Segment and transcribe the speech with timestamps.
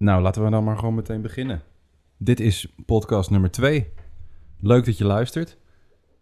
[0.00, 1.62] Nou, laten we dan maar gewoon meteen beginnen.
[2.16, 3.92] Dit is podcast nummer 2.
[4.60, 5.56] Leuk dat je luistert.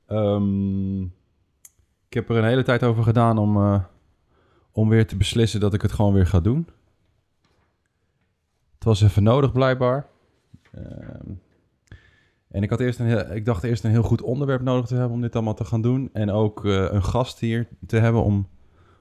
[0.07, 1.03] Ehm,
[2.07, 3.83] ik heb er een hele tijd over gedaan om, eh,
[4.73, 6.69] om weer te beslissen dat ik het gewoon weer ga doen.
[8.75, 10.07] Het was even nodig blijkbaar.
[10.73, 11.31] Ehm,
[12.49, 14.95] en ik, had eerst een heel, ik dacht eerst een heel goed onderwerp nodig te
[14.95, 16.11] hebben om dit allemaal te gaan doen.
[16.13, 18.49] En ook eh, een gast hier te hebben om,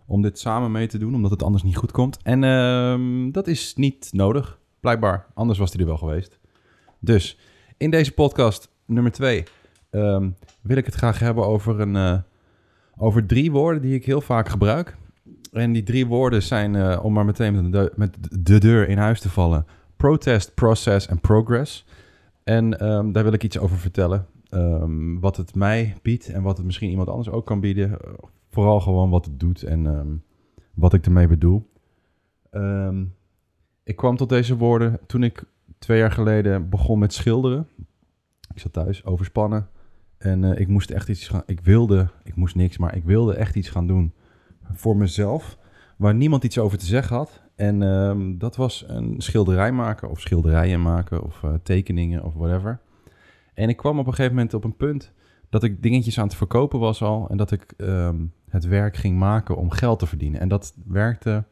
[0.06, 2.18] om dit samen mee te doen, omdat het anders niet goed komt.
[2.24, 5.26] En ehm, dat is niet nodig, blijkbaar.
[5.34, 6.40] Anders was hij er wel geweest.
[7.00, 7.40] Dus
[7.78, 9.44] in deze podcast nummer 2
[10.62, 12.18] wil ik het graag hebben over, een, eh,
[12.98, 14.98] over drie woorden die ik heel vaak gebruik.
[15.52, 18.98] En die drie woorden zijn, eh, om maar meteen met de, met de deur in
[18.98, 19.66] huis te vallen:
[19.96, 21.86] protest, process en progress.
[22.44, 24.26] En ehm, daar wil ik iets over vertellen.
[24.50, 27.98] Ehm, wat het mij biedt en wat het misschien iemand anders ook kan bieden.
[28.50, 30.16] Vooral gewoon wat het doet en ehm,
[30.74, 31.70] wat ik ermee bedoel.
[33.88, 35.44] Ik kwam tot deze woorden toen ik
[35.80, 37.68] twee jaar geleden begon met schilderen.
[38.54, 39.70] Ik zat thuis overspannen
[40.18, 41.44] en uh, ik moest echt iets gaan.
[41.46, 44.14] Ik wilde, ik moest niks, maar ik wilde echt iets gaan doen
[44.74, 45.58] voor mezelf.
[45.98, 47.42] Waar niemand iets over te zeggen had.
[47.56, 52.80] En um, dat was een schilderij maken of schilderijen maken of uh, tekeningen of whatever.
[53.54, 55.14] En ik kwam op een gegeven moment op een punt
[55.50, 57.30] dat ik dingetjes aan het verkopen was al.
[57.30, 60.40] En dat ik um, het werk ging maken om geld te verdienen.
[60.40, 61.44] En dat werkte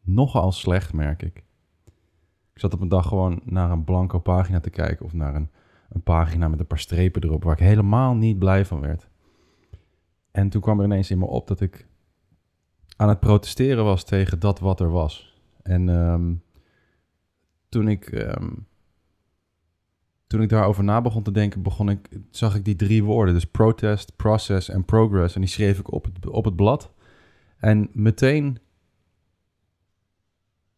[0.00, 1.45] nogal slecht, merk ik.
[2.56, 5.50] Ik zat op een dag gewoon naar een blanco pagina te kijken of naar een,
[5.88, 9.08] een pagina met een paar strepen erop waar ik helemaal niet blij van werd.
[10.30, 11.86] En toen kwam er ineens in me op dat ik
[12.96, 15.40] aan het protesteren was tegen dat wat er was.
[15.62, 16.42] En um,
[17.68, 18.12] toen ik.
[18.12, 18.66] Um,
[20.26, 23.34] toen ik daarover na begon te denken, begon ik, zag ik die drie woorden.
[23.34, 25.34] Dus protest, process en progress.
[25.34, 26.92] En die schreef ik op het, op het blad.
[27.56, 28.58] En meteen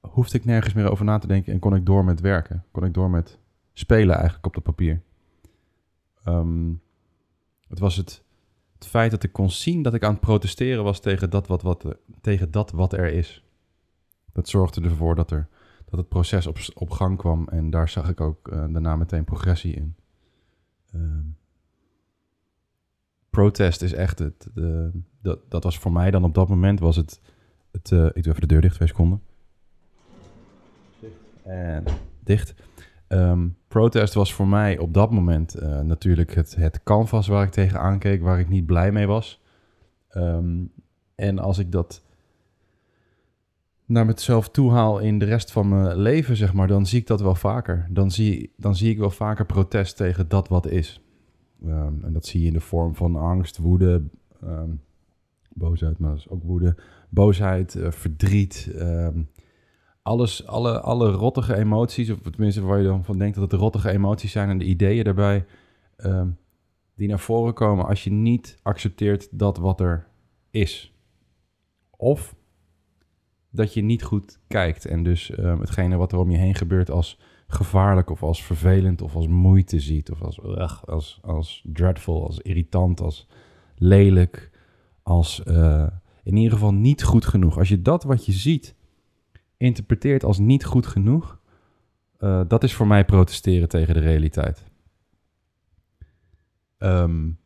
[0.00, 2.64] hoefde ik nergens meer over na te denken en kon ik door met werken.
[2.70, 3.38] Kon ik door met
[3.72, 5.02] spelen eigenlijk op dat papier.
[6.24, 6.80] Um,
[7.68, 8.22] het was het,
[8.74, 11.62] het feit dat ik kon zien dat ik aan het protesteren was tegen dat wat,
[11.62, 11.84] wat,
[12.20, 13.44] tegen dat wat er is.
[14.32, 15.48] Dat zorgde ervoor dat, er,
[15.84, 19.24] dat het proces op, op gang kwam en daar zag ik ook uh, daarna meteen
[19.24, 19.94] progressie in.
[20.94, 21.36] Um,
[23.30, 24.48] protest is echt het.
[24.54, 24.90] De,
[25.22, 27.20] dat, dat was voor mij dan op dat moment was het.
[27.72, 29.22] het uh, ik doe even de deur dicht, twee seconden.
[31.48, 31.84] En
[32.24, 32.54] dicht.
[33.08, 37.50] Um, protest was voor mij op dat moment uh, natuurlijk het, het canvas waar ik
[37.50, 39.42] tegen aankeek, waar ik niet blij mee was.
[40.16, 40.72] Um,
[41.14, 42.04] en als ik dat
[43.84, 47.06] naar mezelf toe haal in de rest van mijn leven, zeg maar, dan zie ik
[47.06, 47.86] dat wel vaker.
[47.90, 51.02] Dan zie, dan zie ik wel vaker protest tegen dat wat is.
[51.64, 54.02] Um, en dat zie je in de vorm van angst, woede,
[55.54, 56.76] boosheid, maar dat is ook woede,
[57.08, 58.70] boosheid, uh, verdriet
[60.02, 63.90] alles, alle, alle rottige emoties, of tenminste waar je dan van denkt dat het rottige
[63.90, 65.46] emoties zijn en de ideeën daarbij,
[65.96, 66.38] um,
[66.94, 70.06] die naar voren komen als je niet accepteert dat wat er
[70.50, 70.92] is.
[71.90, 72.34] Of
[73.50, 76.90] dat je niet goed kijkt en dus um, hetgene wat er om je heen gebeurt
[76.90, 82.26] als gevaarlijk of als vervelend of als moeite ziet of als, ugh, als, als dreadful,
[82.26, 83.28] als irritant, als
[83.76, 84.50] lelijk,
[85.02, 85.86] als uh,
[86.22, 87.58] in ieder geval niet goed genoeg.
[87.58, 88.74] Als je dat wat je ziet
[89.58, 91.40] interpreteert als niet goed genoeg,
[92.18, 94.64] uh, dat is voor mij protesteren tegen de realiteit.
[96.78, 97.38] Um,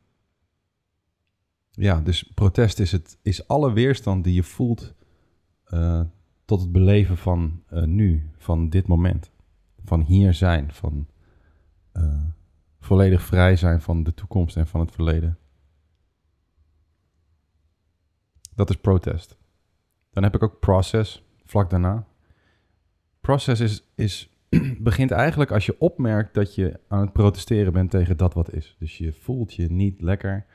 [1.70, 4.94] ja, dus protest is, het, is alle weerstand die je voelt
[5.74, 6.00] uh,
[6.44, 9.30] tot het beleven van uh, nu, van dit moment.
[9.84, 11.06] Van hier zijn, van
[12.78, 15.38] volledig vrij zijn van de toekomst en van het verleden.
[18.54, 19.36] Dat is protest.
[20.10, 21.22] Dan heb ik ook process
[21.52, 22.06] vlak daarna.
[23.20, 24.30] Process is, is,
[24.88, 28.76] begint eigenlijk als je opmerkt dat je aan het protesteren bent tegen dat wat is.
[28.78, 30.46] Dus je voelt je niet lekker.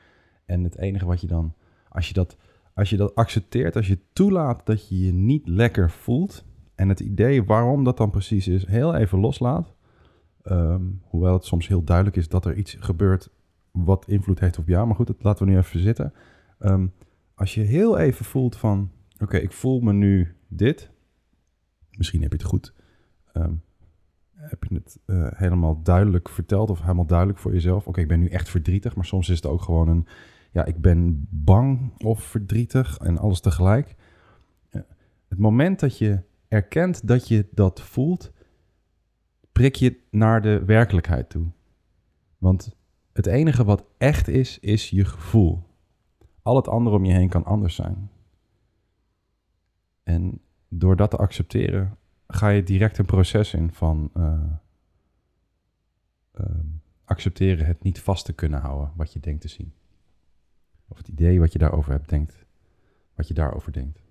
[0.46, 1.54] En het enige wat je dan,
[1.88, 2.36] als je dat,
[2.74, 6.44] als je dat accepteert, als je toelaat dat je je niet lekker voelt.
[6.74, 9.74] En het idee waarom dat dan precies is, heel even loslaat.
[10.44, 13.30] Um, hoewel het soms heel duidelijk is dat er iets gebeurt
[13.70, 14.86] wat invloed heeft op jou.
[14.86, 16.12] Maar goed, dat laten we nu even zitten.
[16.60, 16.92] Um,
[17.34, 20.90] als je heel even voelt van, oké, ik voel me nu dit.
[21.90, 22.74] Misschien heb je het goed.
[23.32, 23.62] Um,
[24.32, 27.86] heb je het uh, helemaal duidelijk verteld of helemaal duidelijk voor jezelf?
[27.86, 30.06] Oké, ik ben nu echt verdrietig, maar soms is het ook gewoon een,
[30.52, 33.96] ja, ik ben bang of verdrietig en alles tegelijk.
[35.28, 38.32] Het moment dat je erkent dat je dat voelt,
[39.52, 41.46] prik je naar de werkelijkheid toe.
[42.38, 42.76] Want
[43.12, 45.62] het enige wat echt is, is je gevoel.
[46.42, 48.10] Al het andere om je heen kan anders zijn.
[50.08, 54.42] En door dat te accepteren, ga je direct een proces in van eh,
[56.32, 56.66] ehm,
[57.04, 59.72] accepteren het niet vast te kunnen houden wat je denkt te zien.
[60.88, 62.44] Of het idee wat je daarover hebt, denkt,
[63.14, 64.02] wat je daarover denkt.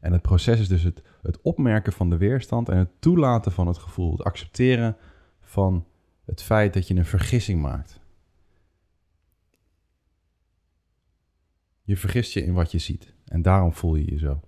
[0.00, 3.66] En het proces is dus het, het opmerken van de weerstand en het toelaten van
[3.66, 4.12] het gevoel.
[4.12, 4.96] Het accepteren
[5.40, 5.86] van
[6.24, 8.00] het feit dat je een vergissing maakt.
[11.82, 13.14] Je vergist je in wat je ziet.
[13.24, 14.40] En daarom voel je je zo.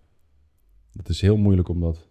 [0.96, 2.08] Het is heel moeilijk om dat,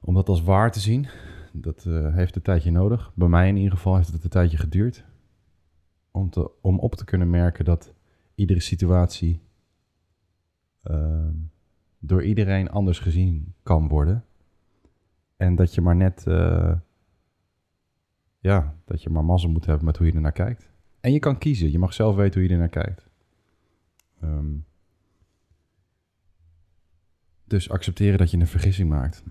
[0.00, 1.08] om dat als waar te zien.
[1.52, 3.12] Dat uh, heeft een tijdje nodig.
[3.14, 5.04] Bij mij in ieder geval heeft het een tijdje geduurd.
[6.10, 7.94] Om, te, om op te kunnen merken dat
[8.34, 9.40] iedere situatie
[10.84, 11.28] uh,
[11.98, 14.24] door iedereen anders gezien kan worden.
[15.36, 16.74] En dat je maar net, uh,
[18.38, 20.70] ja, dat je maar mazzel moet hebben met hoe je er naar kijkt.
[21.00, 23.08] En je kan kiezen, je mag zelf weten hoe je er naar kijkt.
[24.22, 24.64] Um,
[27.52, 29.22] dus accepteren dat je een vergissing maakt.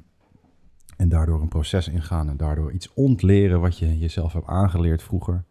[0.97, 5.43] En daardoor een proces ingaan en daardoor iets ontleren wat je jezelf hebt aangeleerd vroeger.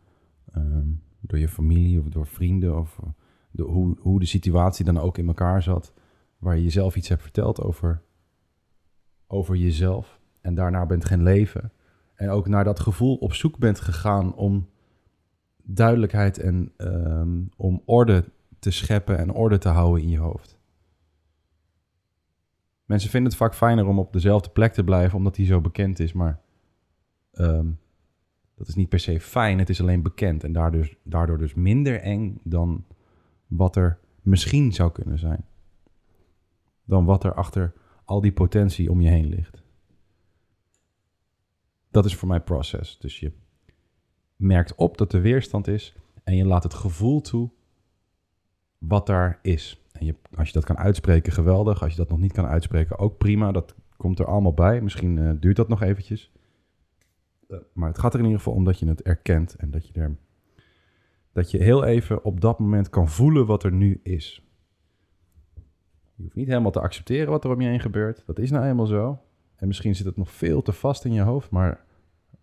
[0.57, 3.09] Um, door je familie of door vrienden of eh,
[3.51, 5.93] de, hoe, hoe de situatie dan ook in elkaar zat.
[6.39, 8.03] Waar je jezelf iets hebt verteld over,
[9.27, 10.21] over jezelf.
[10.41, 11.73] En daarna bent gaan leven.
[12.15, 14.69] En ook naar dat gevoel op zoek bent gegaan om
[15.63, 18.25] duidelijkheid en um, om orde
[18.59, 20.60] te scheppen en orde te houden in je hoofd.
[22.91, 25.99] Mensen vinden het vaak fijner om op dezelfde plek te blijven, omdat die zo bekend
[25.99, 26.13] is.
[26.13, 26.41] Maar
[27.33, 27.79] um,
[28.55, 30.45] dat is niet per se fijn, het is alleen bekend.
[30.45, 32.85] En daardoor, daardoor dus minder eng dan
[33.47, 35.45] wat er misschien zou kunnen zijn.
[36.85, 37.73] Dan wat er achter
[38.05, 39.63] al die potentie om je heen ligt.
[41.91, 42.99] Dat is voor mij proces.
[42.99, 43.33] Dus je
[44.37, 45.95] merkt op dat er weerstand is
[46.25, 47.51] en je laat het gevoel toe
[48.79, 49.80] wat daar is.
[50.01, 51.83] En je, als je dat kan uitspreken, geweldig.
[51.83, 53.53] Als je dat nog niet kan uitspreken, ook prima.
[53.53, 54.81] Dat komt er allemaal bij.
[54.81, 56.33] Misschien uh, duurt dat nog eventjes.
[57.49, 59.87] Uh, maar het gaat er in ieder geval om dat je het erkent en dat
[59.87, 60.17] je er
[61.33, 64.47] dat je heel even op dat moment kan voelen wat er nu is.
[66.15, 68.23] Je hoeft niet helemaal te accepteren wat er om je heen gebeurt.
[68.27, 69.19] Dat is nou eenmaal zo.
[69.57, 71.85] En misschien zit het nog veel te vast in je hoofd, maar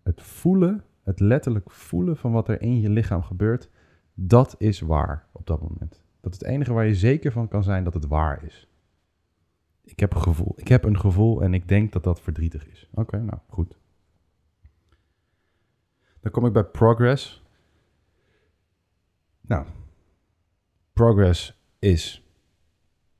[0.02, 3.70] het voelen, het letterlijk voelen van wat er in je lichaam gebeurt,
[4.14, 6.02] dat is waar op dat moment.
[6.20, 8.68] Dat het enige waar je zeker van kan zijn dat het waar is.
[9.84, 10.52] Ik heb een gevoel.
[10.56, 12.88] Ik heb een gevoel en ik denk dat dat verdrietig is.
[12.94, 13.78] Oké, nou goed.
[16.20, 17.42] Dan kom ik bij progress.
[19.40, 19.66] Nou,
[20.92, 22.26] progress is.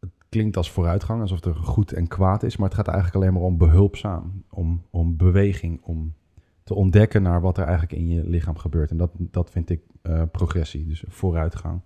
[0.00, 3.32] Het klinkt als vooruitgang, alsof er goed en kwaad is, maar het gaat eigenlijk alleen
[3.34, 6.14] maar om behulpzaam, om, om beweging, om
[6.62, 8.90] te ontdekken naar wat er eigenlijk in je lichaam gebeurt.
[8.90, 11.80] En dat, dat vind ik uh, progressie, dus vooruitgang.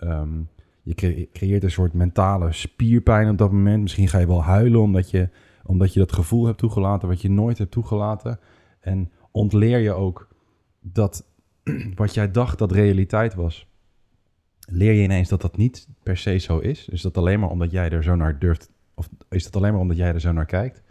[0.00, 0.48] Um,
[0.82, 3.82] je creëert een soort mentale spierpijn op dat moment.
[3.82, 5.28] Misschien ga je wel huilen omdat je,
[5.64, 8.38] omdat je dat gevoel hebt toegelaten wat je nooit hebt toegelaten.
[8.80, 10.28] En ontleer je ook
[10.80, 11.26] dat
[11.94, 13.68] wat jij dacht dat realiteit was,
[14.58, 16.88] leer je ineens dat dat niet per se zo is.
[16.88, 19.80] Is dat alleen maar omdat jij er zo naar durft, of is dat alleen maar
[19.80, 20.82] omdat jij er zo naar kijkt?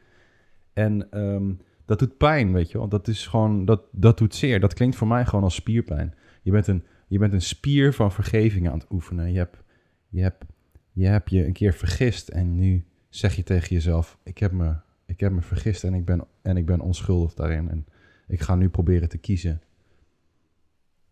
[0.73, 2.87] En um, dat doet pijn, weet je wel.
[2.87, 4.59] Dat is gewoon, dat, dat doet zeer.
[4.59, 6.13] Dat klinkt voor mij gewoon als spierpijn.
[6.41, 9.31] Je bent een je bent een spier van vergeving aan het oefenen.
[9.31, 9.63] Je hebt
[10.09, 10.45] je, hebt,
[10.91, 14.75] je hebt je een keer vergist en nu zeg je tegen jezelf: ik heb me,
[15.05, 17.69] ik heb me vergist en ik, ben, en ik ben onschuldig daarin.
[17.69, 17.85] En
[18.27, 19.61] ik ga nu proberen te kiezen.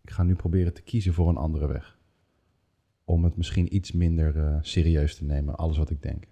[0.01, 1.97] Ik ga nu proberen te kiezen voor een andere weg.
[3.03, 6.23] Om het misschien iets minder uh, serieus te nemen, alles wat ik denk.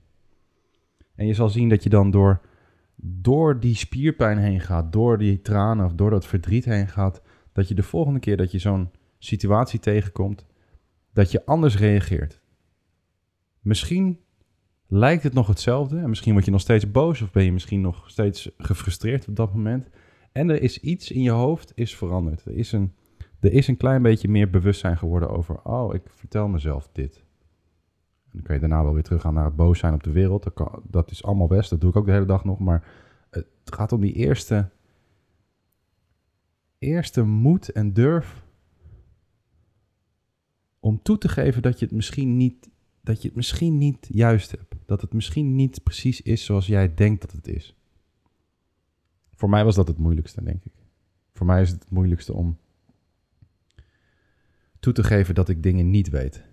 [1.15, 2.41] En je zal zien dat je dan door,
[2.95, 7.67] door die spierpijn heen gaat, door die tranen of door dat verdriet heen gaat, dat
[7.67, 8.89] je de volgende keer dat je zo'n
[9.23, 10.45] situatie tegenkomt,
[11.13, 12.41] dat je anders reageert.
[13.59, 14.19] Misschien
[14.87, 17.81] lijkt het nog hetzelfde en misschien word je nog steeds boos of ben je misschien
[17.81, 19.89] nog steeds gefrustreerd op dat moment.
[20.31, 22.45] En er is iets in je hoofd is veranderd.
[22.45, 22.93] Er is een,
[23.39, 27.23] er is een klein beetje meer bewustzijn geworden over, oh, ik vertel mezelf dit.
[28.23, 30.43] En dan kan je daarna wel weer teruggaan naar het boos zijn op de wereld.
[30.43, 32.59] Dat, dat is allemaal best, dat doe ik ook de hele dag nog.
[32.59, 32.87] Maar
[33.29, 34.69] het gaat om die eerste,
[36.77, 38.43] eerste moed en durf
[40.83, 42.69] om toe te geven dat je het misschien niet,
[43.01, 44.75] dat je het misschien niet juist hebt.
[44.85, 47.75] Dat het misschien niet precies is zoals jij denkt dat het is.
[49.31, 50.73] Voor mij was dat het moeilijkste, denk ik.
[51.33, 52.59] Voor mij is het het moeilijkste om
[54.79, 56.43] toe te geven dat ik dingen niet weet.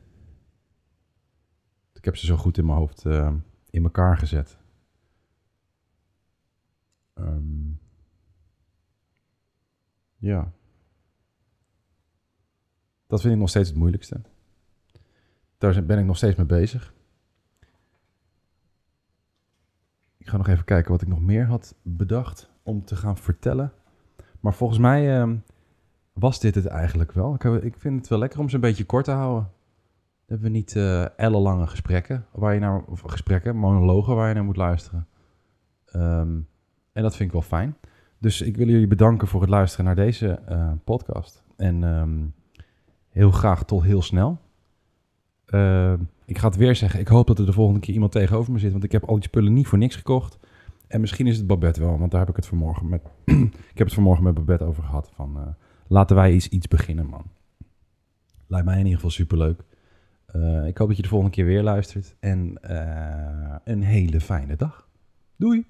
[1.93, 3.35] Ik heb ze zo goed in mijn hoofd uh,
[3.71, 4.59] in elkaar gezet.
[7.15, 7.81] Um,
[10.17, 10.53] ja.
[13.11, 14.21] Dat vind ik nog steeds het moeilijkste.
[15.59, 16.95] Daar ben ik nog steeds mee bezig.
[20.17, 23.73] Ik ga nog even kijken wat ik nog meer had bedacht om te gaan vertellen.
[24.41, 25.37] Maar volgens mij ehm,
[26.13, 27.35] was dit het eigenlijk wel.
[27.35, 29.43] Ik, ik vind het wel lekker om ze een beetje kort te houden.
[29.43, 29.53] Dan
[30.27, 34.57] hebben we niet eh ellenlange gesprekken, waar je naar, gesprekken, monologen waar je naar moet
[34.57, 35.09] luisteren.
[35.85, 36.41] Ehm,
[36.93, 37.77] en dat vind ik wel fijn.
[38.19, 41.43] Dus ik wil jullie bedanken voor het luisteren naar deze eh, podcast.
[41.57, 42.27] En ehm,
[43.11, 44.39] heel graag tot heel snel.
[45.47, 47.01] Ehm, ik ga het weer zeggen.
[47.01, 48.73] Ik hoop dat er de volgende keer iemand tegenover me zit.
[48.73, 50.39] Want ik heb al die spullen niet voor niks gekocht.
[50.87, 51.99] En misschien is het Babette wel.
[51.99, 53.03] Want daar heb ik het vanmorgen met...
[53.73, 55.11] ik heb het vanmorgen met Babette over gehad.
[55.15, 55.47] Van, eh,
[55.87, 57.25] laten wij eens iets beginnen, man.
[58.47, 59.65] Lijkt mij in ieder geval superleuk.
[60.27, 62.17] Eh, ik hoop dat je de volgende keer weer luistert.
[62.21, 64.89] En eh, een hele fijne dag.
[65.37, 65.67] Doei!